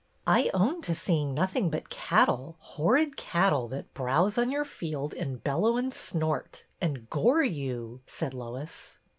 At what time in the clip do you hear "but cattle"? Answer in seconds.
1.69-2.55